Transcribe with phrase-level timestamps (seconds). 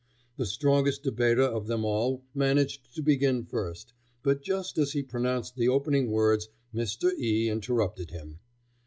[0.37, 3.93] The strongest debater of them all managed to begin first,
[4.23, 7.15] but just as he pronounced the opening words, Mr.
[7.19, 8.39] E interrupted him.